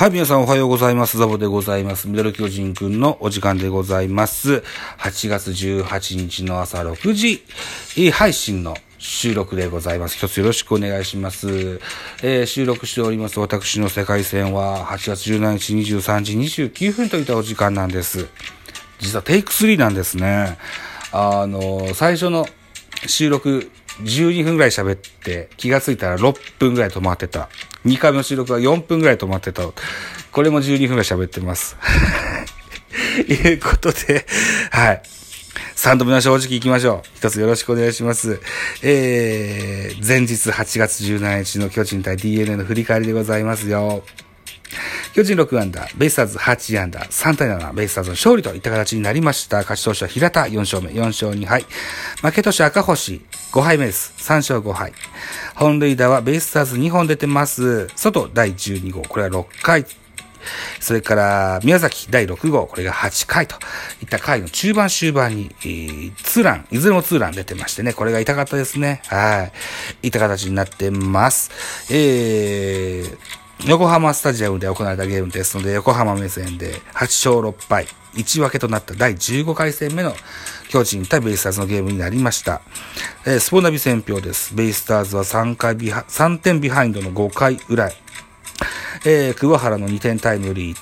[0.00, 1.18] はい、皆さんおはようございます。
[1.18, 2.08] ザボでございます。
[2.08, 4.64] ミドル巨人くんのお時間でございます。
[4.96, 7.44] 8月18日の朝6時、
[8.10, 10.16] 配信の収録でございます。
[10.16, 11.82] 一つよろしくお願いします。
[12.22, 16.32] えー、収録しております私の世界戦は8月17日23時
[16.64, 18.26] 29分といったお時間なんです。
[19.00, 20.56] 実はテイク3なんですね。
[21.12, 22.48] あの、最初の
[23.06, 27.50] 収録12分ぐらい喋って気がついたら6分ぐらい止まってた。
[27.86, 29.62] 2回目の収録は4分ぐらい止まってた。
[30.32, 31.76] これも12分ぐらい喋ってます。
[33.28, 34.26] いうことで、
[34.70, 35.02] はい。
[35.76, 37.08] 3度目の正直行きましょう。
[37.16, 38.40] 一つよろしくお願いします。
[38.82, 44.04] えー、前日8月17日の巨人対 DNA の振り返りでございますよ。
[45.14, 49.58] 巨人6アンダー、ベイスターズ8アンダー、3対7、ベイスターズの勝利といった形になりました。
[49.58, 51.64] 勝ち投手は平田4勝目、4勝2敗。
[52.22, 53.20] 負け投手赤星
[53.52, 54.14] 5敗目です。
[54.18, 54.92] 3勝5敗。
[55.56, 57.88] 本塁打はベイスターズ2本出てます。
[57.96, 59.84] 外第12号、これは6回。
[60.80, 63.56] それから、宮崎第6号、これが8回と
[64.02, 69.02] いった回の中盤終盤に、えー、ツーラン、いずれもツーラン出てましてね、これが痛かったですね。
[69.06, 69.50] は
[70.02, 70.06] い。
[70.06, 71.50] いった形になってます。
[71.90, 72.99] えー、
[73.70, 80.12] 横浜スタジアムで行われたゲームですので、横浜目線で8勝6敗、1分けとなった第15回戦目の
[80.68, 82.62] 巨人対ベイスターズのゲームになりました。
[83.24, 84.56] えー、スポナビ戦評です。
[84.56, 87.92] ベイスターズは3回ビハ、3点ビハインドの5回裏、
[89.04, 90.76] えー、桑原の2点タイムリー、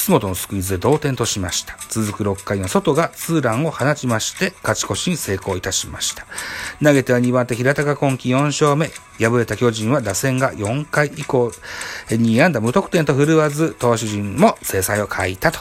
[0.00, 1.76] 楠本のスクイズで同点としました。
[1.90, 6.24] 続く6回のソトがツーランを放ちまして、勝ち越しに成功いたしました。
[6.82, 8.90] 投げては2番手平田が今季4勝目。
[9.18, 11.52] 敗れた巨人は打線が4回以降、
[12.08, 15.60] 2安打無得点と振るわず、投手陣も精彩を欠いたと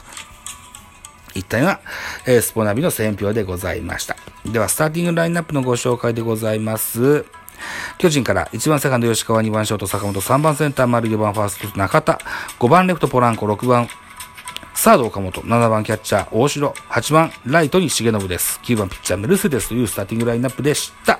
[1.35, 1.79] いったような、
[2.25, 4.15] えー、スポナビの選評でございました。
[4.45, 7.25] では、スターティングラインナップのご紹介でございます。
[7.97, 12.21] 巨人から1番セカンド吉川、2番ショート坂本、3番センター丸、4番ファースト中田、
[12.57, 13.89] 5番レフトポランコ、6番
[14.81, 18.61] サード岡本、7番キャッチャー大城、8番ライトに重信です。
[18.63, 21.19] 9番ピッチャーメルセデスというスターティングラインナップでした。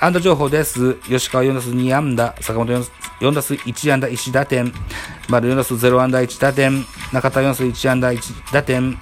[0.00, 0.94] 安打情報です。
[1.02, 2.90] 吉川4打数2安打、坂本 4,
[3.20, 4.72] 4打数1安打1打点、
[5.28, 8.98] 丸4打数0安打1打点、中田4打数1安打1打点、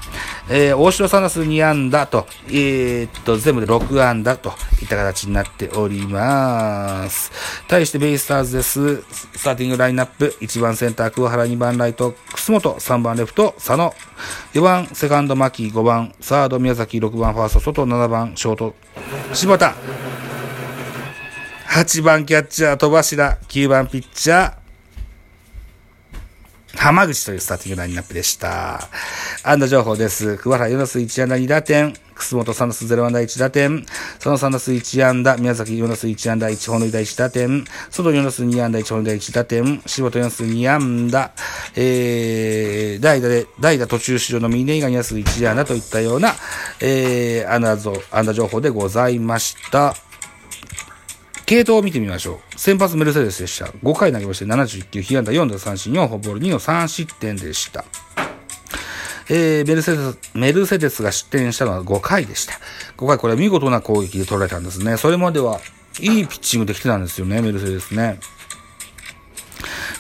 [0.51, 4.53] えー、大城3打数2安打と、えー、っと、全部で6安打と。
[4.85, 7.33] いった形になっております。
[7.67, 9.03] 対してベイスターズです。
[9.03, 13.94] スターティングラインナップ、1番センター桑原、2番ライト、楠本、3番レフト、佐野、
[14.53, 18.75] 4番セカンド牧、5番サード宮崎、6番ファースト外、7番ショート
[19.33, 19.75] 柴田、
[21.69, 24.64] 8番キャッチャー戸柱、9番ピッチャー
[26.77, 28.89] 浜口というスターティングラインナップでした。
[29.43, 30.37] 安打情報です。
[30.37, 33.87] 桑原4打数1安打2打点、楠本3打数0安打1打点、
[34.19, 41.33] その3打数1安打、宮崎4打数1安打1本塁打1打点、外4打数2安打1本塁打1打点、柴田4打数2安打、
[41.77, 46.35] えー、代打で、代打途中出場の峰以外2打数1安打といったような、
[46.81, 49.95] えー、安打安打情報でございました。
[51.47, 52.59] 系統を見てみましょう。
[52.59, 53.67] 先発メルセデスでした。
[53.67, 57.85] 5回投げまして71球、被安打4打三振、4フォボール2の3失点でした。
[59.29, 62.55] えー、メルセデス、メルセデスが失点したのは5回でした。
[62.97, 64.97] 5回これは見事な攻撃で取られたんですね。
[64.97, 65.61] それまでは
[66.01, 68.19] いいピッチングできてたんですよね、メルセデスね。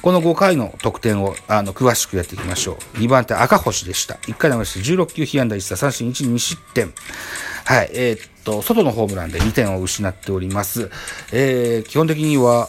[0.04, 2.98] この5回の得点をあの詳しくやっていきましょう。
[2.98, 4.16] 2番手赤星でした。
[4.16, 6.92] 1回投げして16球被安打1打三振1、2失点。
[7.64, 10.90] はい、えー、っと、外のホームランで2点を失っております。
[11.32, 12.68] えー、基本的には、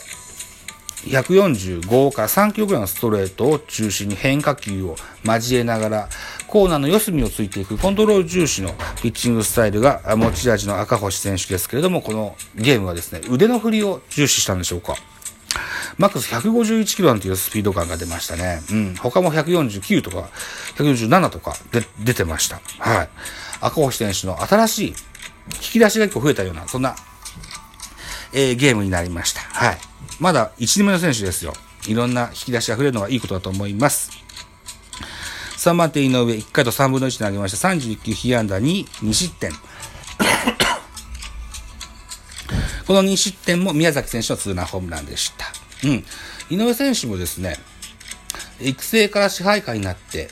[1.08, 6.10] 145から3キロぐらいのストレートを中心に変化球を交えながら、
[6.48, 8.70] コーナーの四隅をついていくコントロール重視の
[9.02, 14.96] ピッチングスタイルが持ち味の赤星選手ですけれども、このゲームはですね、腕の振りを重視したんでしょうか。
[15.98, 18.62] マックス151キロなんていうスピード感が出ましたね。
[18.72, 18.96] うん。
[18.96, 20.30] 他も149とか、
[20.76, 22.60] 147とかで出てました。
[22.80, 23.10] はい。
[23.62, 24.94] 赤星選手の新しい引
[25.74, 26.96] き出しが1個増えたような、そんな、
[28.34, 29.42] えー、ゲームになりました。
[29.42, 29.78] はい。
[30.20, 31.54] まだ1年目の選手ですよ。
[31.88, 34.12] いろんな引き出しが増えるのがいいことだと思います。
[35.58, 37.70] 3番手井上、1回と3分の1投げました。
[37.70, 39.52] 31球、被安打2、2失点。
[42.86, 45.65] この2失点も宮崎選手のツーランホームランでした。
[45.84, 46.04] うん。
[46.50, 47.58] 井上選手もですね、
[48.62, 50.30] 育成から支配下になって、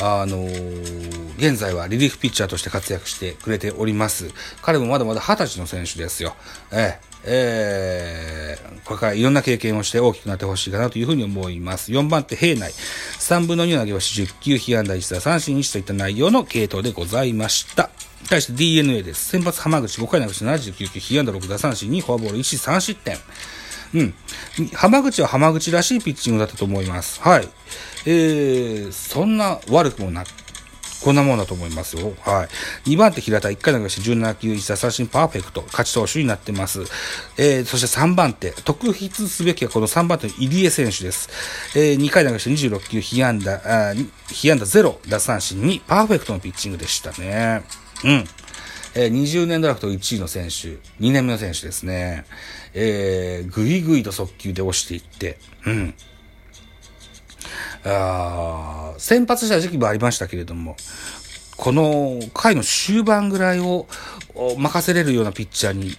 [0.00, 4.30] あのー、現在はリリーフピッチャーとして活躍してくれております。
[4.62, 6.36] 彼もまだまだ20歳の選手ですよ。
[6.70, 11.90] ええー、これからいろんな経験をして大きくなってほしいかなというふうに思います。
[11.90, 12.70] 4番手、平内。
[12.72, 17.90] 3分の2投げ星10球、被安打1打三振1といった内容の系統でございました。
[18.28, 19.30] 対して DNA です。
[19.30, 23.16] 先発浜口5回投げし79球、被安打6打三振2、フォアボール1、3失点。
[23.94, 24.14] うん。
[24.74, 27.20] 浜口は浜口らしいピッチングだったと思います。
[27.22, 27.48] はい。
[28.06, 30.24] えー、そんな悪くもな
[31.02, 32.12] こんなもんだと思いますよ。
[32.20, 32.48] は
[32.84, 32.90] い。
[32.90, 36.82] 2番手平田、1回投げして17球1打三振パーフェクト、勝ち投手になってます。
[37.36, 41.28] えー、そして3番手、特筆すべきはこの3番手の入江選手です。
[41.76, 43.94] えー、2回投げして26球、被安打、あ
[44.28, 47.62] 被安打0、奪三振にパーフェクトのピッチングでしたね。
[48.04, 48.24] うん。
[49.00, 52.24] えー、20年ドラフト1位の選手、2年目の選手ですね。
[52.74, 55.94] えー、ぐいぐいと速球で押していって、うん。
[57.84, 60.74] あ先発した時期もありましたけれども、
[61.56, 63.86] この回の終盤ぐらいを
[64.58, 65.96] 任せれるようなピッチャーに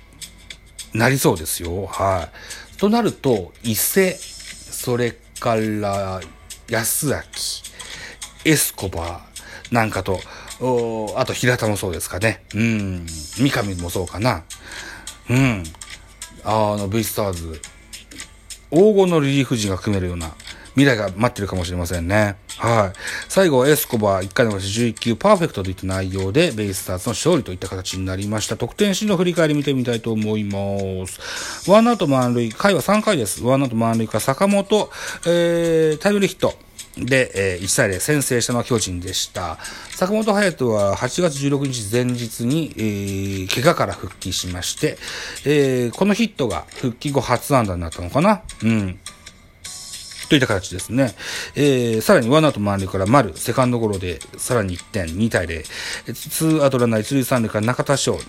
[0.94, 1.86] なりそうですよ。
[1.86, 2.28] は
[2.76, 2.78] い。
[2.78, 6.20] となると、伊勢、それから
[6.68, 7.22] 安明、
[8.44, 10.20] エスコバーなんかと、
[10.60, 12.44] あと平田もそうですかね。
[12.54, 13.06] うん。
[13.08, 14.44] 三上もそうかな。
[15.30, 15.64] うん。
[16.44, 17.62] あの、ベイスターズ、
[18.72, 20.34] 黄金のリリーフ陣が組めるような
[20.80, 22.36] 未来が待ってるかもしれませんね。
[22.58, 23.00] はい。
[23.30, 28.58] 最後エスコバー1回の11球パーフェクトといった内容でベイスターズの勝利といった形になりました。
[28.58, 30.60] 得点シーンの振り返り見てみたいと思いま
[31.08, 31.72] す。
[31.72, 33.44] ワンアウト満塁、回は3回です。
[33.44, 34.90] ワンアウト満塁から坂本、
[35.26, 36.69] えー、タイムリーヒット。
[37.06, 39.58] で、えー、1対0先制したのは巨人でした。
[39.92, 44.98] 坂本勇人は8月16日前日に、えー、怪我から復帰しまして、
[45.46, 49.00] えー、このヒットが復帰後初安打になったのかなうん。
[50.30, 51.16] といった形ですね。
[51.56, 55.64] えー、さらにワンアウト満塁から丸、セカンドゴロで、さらに1点、2対0。
[56.14, 58.20] ツーアウトランナー1塁3塁から中田翔。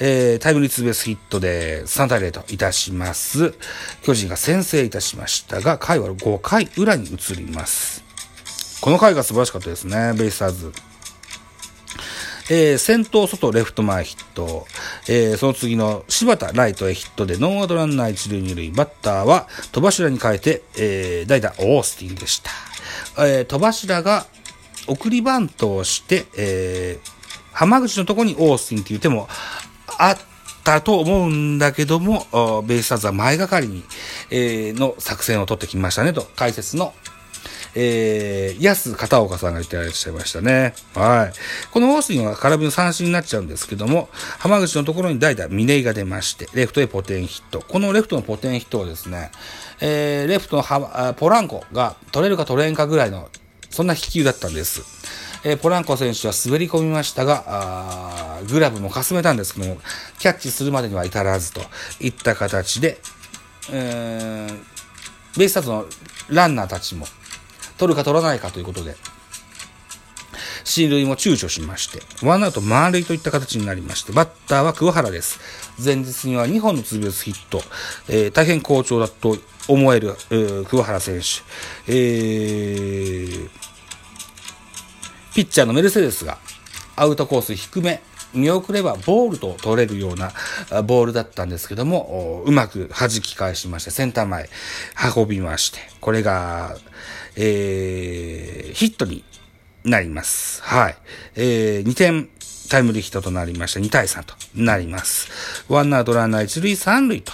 [0.00, 3.54] えー、タイムリーツーベースヒットで3対0といたします。
[4.02, 8.04] 巨人が先制いたしましたが、回は5回裏に移ります。
[8.80, 10.72] この回が素晴らしかったですね、ベイスターズ。
[12.50, 14.66] えー、先頭外レフト前ヒット、
[15.08, 22.50] えー、その次の柴田ライトへヒットでノーアウトランナー一塁二塁、バッターは戸柱に変えて、えー、代打オースティンでした。
[23.26, 24.26] えー、戸柱が
[24.86, 27.10] 送りバントをして、えー、
[27.52, 29.28] 浜口のところにオースティンっていう手も
[29.98, 30.18] あっ
[30.64, 33.84] たと思うんだけども、ベイスターズは前がかりに、
[34.30, 36.94] えー、の作戦を取ってきましたねと、解説の
[37.74, 40.74] えー、安片岡さんが言ってらっしゃいましたね。
[40.94, 41.32] はい。
[41.72, 44.08] このオースティンは空振りの三振になっちゃうんですけども、
[44.38, 47.60] 浜口のところに代打、峰井が出まして、レフトへポテンヒット。
[47.60, 49.30] このレフトのポテンヒットをですね、
[49.80, 53.28] えー、レフトのポランコが取れるか取れんかぐらいの、
[53.70, 54.82] そんな飛球だったんです。
[55.44, 59.78] えー、ポランコ選手は滑り込みましたが、グラブもかすめたんですけども、
[60.18, 61.60] キャッチするまでには至らずと
[62.00, 62.98] いった形で、
[63.70, 65.86] えー、ベイスターズの
[66.28, 67.06] ランナーたちも
[67.76, 68.96] 取るか取らないかということで、
[70.64, 75.38] 進塁も躊躇しまして、ワンアウト満塁といった形になりまして、バッターは桑原です。
[75.84, 77.60] 前日には2本のツーベースヒット、
[78.08, 79.36] えー、大変好調だと
[79.68, 83.50] 思える、えー、桑原選手、えー、
[85.34, 86.38] ピッチャーのメルセデスが
[86.96, 88.00] アウトコース低め、
[88.32, 90.32] 見送ればボールと取れるような
[90.82, 94.48] ボールだったんですけども、うまく弾き返しまして、センター前
[95.16, 96.76] 運びまして、これが、
[97.36, 99.24] えー、ヒットに
[99.84, 100.62] なります。
[100.62, 100.96] はい。
[101.36, 102.28] えー、2点
[102.70, 105.64] タイムリーヒットとなりまして、2対3となります。
[105.68, 107.32] ワンアウトランナー1塁3塁と、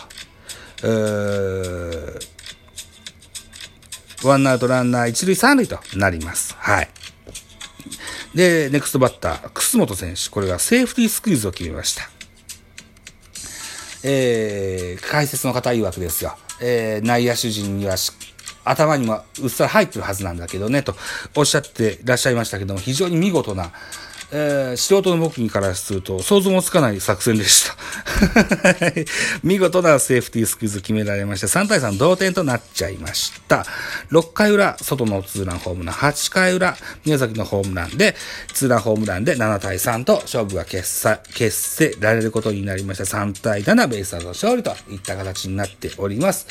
[0.83, 2.27] えー、
[4.27, 6.57] ワンアウトランナー1塁3塁となります。
[6.59, 6.89] はい。
[8.35, 10.31] で、ネクストバッター、楠本選手。
[10.31, 12.09] これがセーフティースクイズを決めました。
[14.03, 16.37] えー、解説の方いわくですよ。
[16.61, 17.97] えー、内野手陣には
[18.65, 20.95] 頭にもうっすら入ってるはずなんだけどね、と
[21.35, 23.73] おっしゃってらっしゃいましたけども、非常に見事な、
[24.33, 27.77] えー、素人の僕からすると想像もつかない作戦でした。
[29.43, 33.67] 見事なセーフティースクイズ決められまして、3対3同点となっちゃいました。
[34.13, 38.15] 6回裏、外のツーランホームラン、8回裏、宮崎のホームランで、
[38.53, 43.05] ツーランホームランで7対3と勝負が決さ決せられることになりました。
[43.05, 46.47] 3対7、ベイスターズの勝利といった形になっております。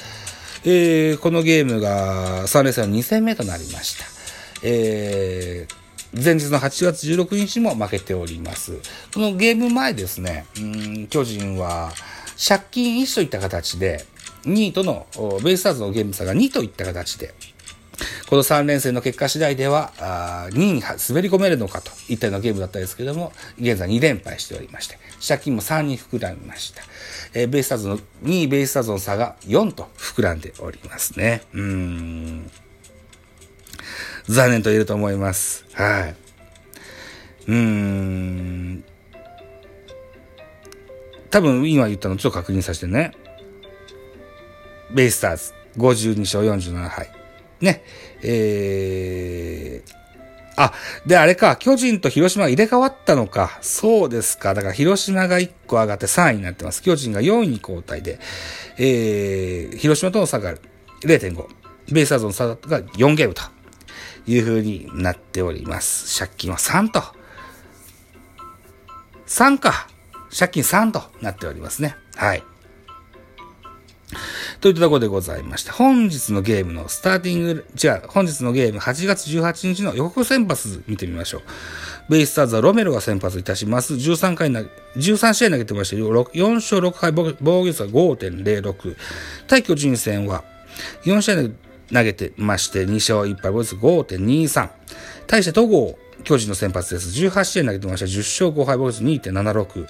[0.65, 4.05] えー、このゲームが3連戦の2戦目となりました。
[4.63, 5.78] えー、
[6.13, 8.79] 前日の8月16日も負けております。
[9.13, 11.91] このゲーム前ですね、うん巨人は
[12.37, 14.05] 借金1といった形で、
[14.43, 15.07] 2位との、
[15.43, 17.33] ベイスターズのゲーム差が2といった形で、
[18.29, 19.91] この3連戦の結果次第では、
[20.51, 26.81] 2位に滑り込めるのかといったようなゲームだったんですけども、現在2連敗しておりまして、借金も3に膨らみました。
[27.33, 31.41] えー、ベイスターズの、2位ベイスターズの差が4と膨らんでおりますね。
[31.53, 32.51] うん。
[34.29, 35.65] 残念と言えると思います。
[35.73, 36.15] はい。
[37.47, 38.83] うーん。
[41.31, 43.11] 多分今言ったのちょっと確認させてね。
[44.91, 47.11] ベイスターズ、52勝47敗。
[47.59, 47.83] ね。
[48.21, 49.93] えー、
[50.57, 50.73] あ、
[51.07, 53.57] で、あれか、巨人と広島が入れ替わったのか。
[53.61, 54.53] そうですか。
[54.53, 56.83] だから広島が1個上がって3位になってます。
[56.83, 58.19] 巨人が4位に交代で、
[58.77, 60.53] えー、広島との差が
[61.03, 61.47] 0.5。
[61.91, 63.41] ベイスターズの差が4ゲームと
[64.29, 66.19] いう風になっております。
[66.19, 67.01] 借金は3と。
[69.27, 69.87] 3か。
[70.37, 71.95] 借金3となっておりますね。
[72.15, 72.43] はい。
[74.61, 81.41] といったところでございまして、本日のゲームのスターティング、違う、本日のゲーム8月18日の予告先発見てみましょう。
[82.09, 83.93] ベイスターズはロメロが先発いたします。
[83.93, 84.61] 13回な、
[84.97, 88.97] 13試合投げてまして、4勝6敗、防御率は5.06。
[89.47, 90.43] 対巨人戦は、
[91.03, 91.53] 4試合投げ
[91.93, 94.69] 投げてまして、2勝1敗、ボイス5.23。
[95.27, 97.09] 対して戸郷、巨人の先発です。
[97.09, 98.05] 18試合投げてました。
[98.05, 99.87] 10勝5敗、ボイス2.76。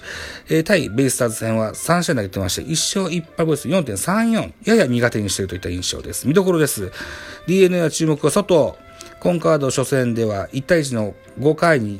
[0.48, 4.52] えー、対ベイスターズ戦は3試合投げてまして、1勝1敗、ボイス4.34。
[4.64, 6.28] やや苦手にしているといった印象です。
[6.28, 6.92] 見どころです。
[7.46, 8.78] DNA は注目は外。
[9.20, 11.98] コンカード初戦では1対1の5回に、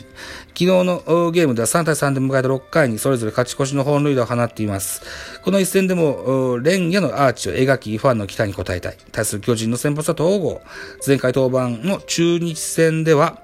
[0.49, 5.03] 昨日のゲームでは3対3で迎えた6回にそれぞれ勝ち越しの本塁打を放っています。
[5.43, 8.97] この一戦でも、連夜のアーチを描き、ファンの期待に応えたい。
[9.13, 10.63] 対する巨人の先発は統合。
[11.07, 13.43] 前回登板の中日戦では、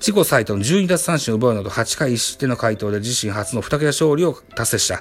[0.00, 5.00] 自己最多の12奪三振を奪うなど8回1失点の回答で自身初の2桁勝利を達成した。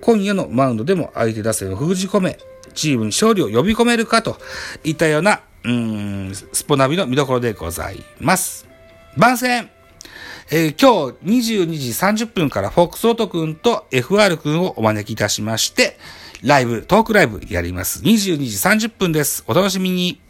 [0.00, 2.38] 今夜のマウンドでも相手打線を封じ込め、
[2.72, 4.38] チームに勝利を呼び込めるかと
[4.82, 8.66] いったような、うん、スポナビの見どころでございます。
[9.16, 9.70] 番宣
[10.52, 15.96] えー、今日22時30分からフォックスオート君と FR 君をお招きいたしまして、
[16.42, 18.02] ライブ、トークライブやります。
[18.02, 19.44] 22時30分です。
[19.46, 20.20] お楽しみに。